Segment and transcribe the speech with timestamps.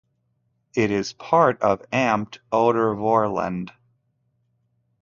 [0.75, 3.69] It is part of "Amt" Odervorland.